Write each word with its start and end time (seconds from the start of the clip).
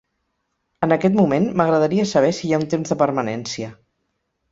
En 0.85 0.95
aquest 0.95 1.17
moment, 1.19 1.45
m'agradaria 1.61 2.05
saber 2.13 2.31
si 2.37 2.47
hi 2.49 2.55
ha 2.57 2.61
un 2.63 2.65
temps 2.73 2.95
de 2.95 2.99
permanència. 3.03 3.71